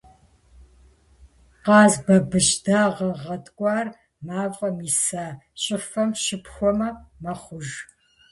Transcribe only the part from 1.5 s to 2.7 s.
Къаз, бабыщ